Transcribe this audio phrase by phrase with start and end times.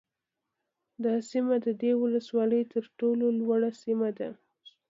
[1.03, 4.29] دا سیمه د دې ولسوالۍ ترټولو لوړه سیمه ده